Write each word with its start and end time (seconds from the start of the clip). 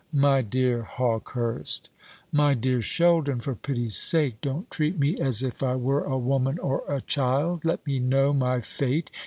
"My 0.11 0.41
dear 0.41 0.81
Hawkehurst" 0.81 1.91
"My 2.41 2.55
dear 2.55 2.81
Sheldon, 2.81 3.39
for 3.39 3.53
pity's 3.53 3.95
sake 3.95 4.41
don't 4.41 4.67
treat 4.71 4.97
me 4.97 5.19
as 5.19 5.43
if 5.43 5.61
I 5.61 5.75
were 5.75 6.03
a 6.05 6.17
woman 6.17 6.57
or 6.57 6.83
a 6.87 7.01
child. 7.01 7.63
Let 7.63 7.85
me 7.85 7.99
know 7.99 8.33
my 8.33 8.61
fate. 8.61 9.11